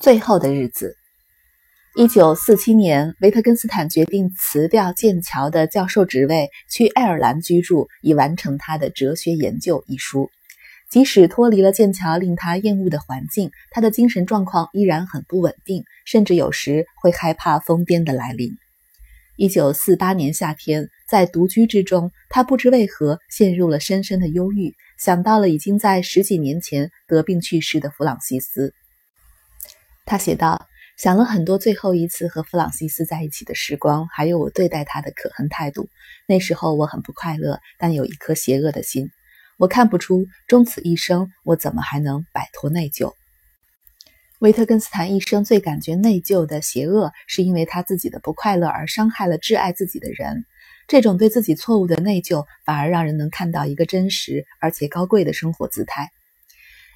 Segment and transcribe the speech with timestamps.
[0.00, 0.96] 最后的日子。
[1.96, 10.30] 一九四七年，维特根斯坦决定辞掉剑桥的教授职位，去爱尔兰居住，以完成他的哲学研究一书。
[10.90, 18.56] 即使脱离了剑桥令他厌恶的环境，他的精神状况依然很不稳定，甚至有时会害怕疯癫的来临。
[19.36, 28.72] 一九四八年夏天，在独居之中，他不知为何陷入了深深的忧郁，想到了已经在十几年前得病去世的弗朗西斯。
[30.06, 35.90] 他写道：“想了很多，最后一次和弗朗西斯在一起的时光，还有我对待他的可恨态度。
[36.26, 39.10] 那时候我很不快乐，但有一颗邪恶的心。
[39.58, 43.12] 我看不出终此一生，我怎么还能摆脱内疚？”
[44.40, 50.44] 维特根斯坦一生最感觉内疚的邪恶，是因为他自己的不快乐而伤害了挚爱自己的人。
[50.86, 56.10] 这种对自己错误的内疚，反而让人能看到一个真实而且高贵的生活姿态。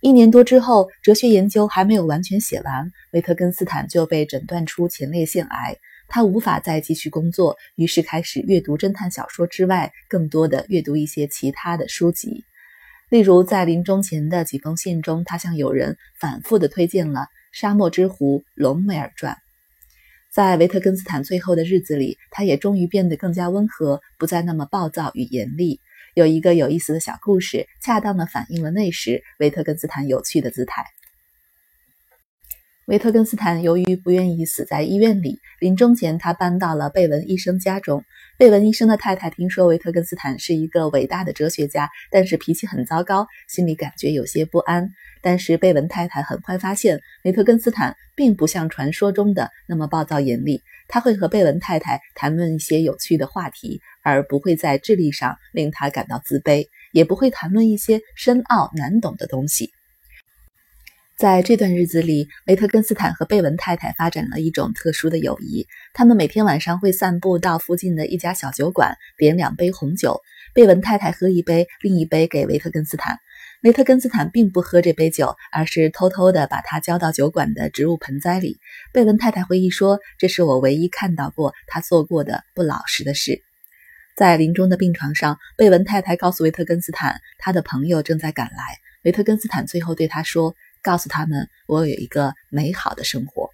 [0.00, 12.44] 一年多之后，哲学研究还没有完全写完，维特根斯坦就被诊断出前列腺癌，他无法再继续工作，于是开始阅读侦探小说之外，更多的阅读一些其他的书籍。
[13.14, 17.20] 例如，在临终前的几封信中，他向友人反复地推荐了
[17.52, 19.34] 《沙漠之狐》《隆美尔传》。
[20.34, 25.78] 在维特根斯坦最后的日子里，他也终于变得更加温和，不再那么暴躁与严厉。
[26.16, 30.84] 有一个有意思的小故事，恰当地反映了那时维特根斯坦有趣的姿态。
[32.86, 38.04] 维特根斯坦由于不愿意死在医院里，临终前他搬到了贝文医生家中。
[38.36, 44.90] 贝文医生的太太听说维特根斯坦是一个伟大的哲学家，但是脾气很糟糕，心里感觉有些不安。
[45.22, 50.60] 但是贝文太太很快发现，维特根斯坦并不像传说中的那么暴躁严厉。
[50.86, 59.72] 他会和贝文太太谈论一些有趣的话题，而不会在智力上令他感到自卑，也不会谈论一些深奥难懂的东西。
[61.16, 65.64] 在这段日子里，维特根斯坦和贝文太太发展了一种特殊的友谊。
[65.92, 70.20] 他们每天晚上会散步到附近的一家小酒馆，点两杯红酒。
[70.54, 73.20] 贝文太太喝一杯，另一杯给维特根斯坦。
[73.62, 78.58] 维特根斯坦并不喝这杯酒，而是偷偷地把它浇到酒馆的植物盆栽里。
[78.92, 83.40] 贝文太太回忆说：“这是我唯一看到过他做过的不老实的事。”
[84.18, 88.78] 在临终的病床上，贝文太太告诉维特根斯坦，他的朋友正在赶来。
[89.04, 90.56] 维特根斯坦最后对他说。
[90.84, 93.48] 告诉他们，我有一个美好的生活。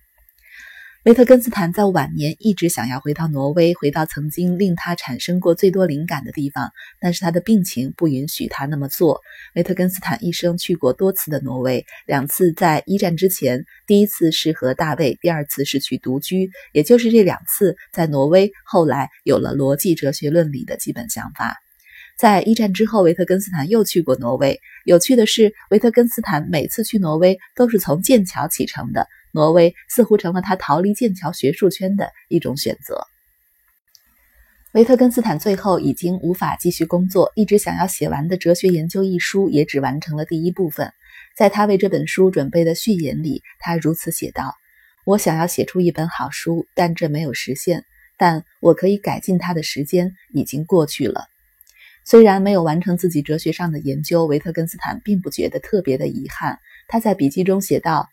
[1.05, 9.23] 维特根斯坦在晚年一直想要回到挪威，回到曾经令他产生过最多灵感的地方，但是他的病情不允许他那么做。
[9.55, 16.51] 维特根斯坦一生去过多次的挪威，两次在一战之前，第一次是和大卫，第二次是去独居。
[16.75, 21.57] 也就是这两次在挪威，后来有了逻辑哲学论里的基本想法。
[22.21, 24.61] 在一战之后，维特根斯坦又去过挪威。
[24.85, 29.09] 有趣的是，维特根斯坦每次去挪威都是从剑桥启程的。
[29.33, 33.07] 挪威似乎成了他逃离剑桥学术圈的一种选择。
[34.73, 40.93] 维特根斯坦最后已经无法继续工作，一直想要写完的哲学研究一书也只完成了第一部分。
[41.35, 44.55] 在他为这本书准备的序言里，他如此写道
[45.07, 47.87] ：“我想要写出一本好书，但这没有实现。
[48.19, 51.25] 但我可以改进它的时间已经过去了。”
[52.05, 56.59] 虽然没有完成自己哲学上的研究，维特根斯坦并不觉得特别的遗憾。
[56.89, 58.09] 他在笔记中写道：“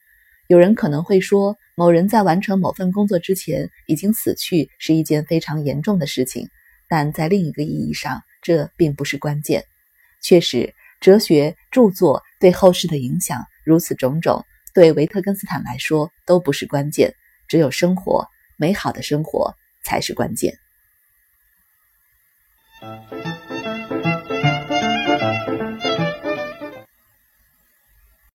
[0.47, 6.49] 有人可能会说，某人在完成某份工作之前已经死去是一件非常严重的事情，
[6.87, 9.65] 但在另一个意义上，这并不是关键。
[10.21, 17.15] 确实，哲学著作对后世的影响如此种种，对维特根斯坦来说都不是关键，
[17.47, 18.27] 只有生活，
[18.57, 20.55] 美好的生活才是关键。”